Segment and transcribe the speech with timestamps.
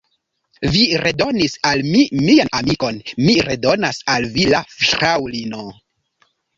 [0.75, 5.75] Vi redonis al mi mian amikon, mi redonas al vi la fraŭlinon.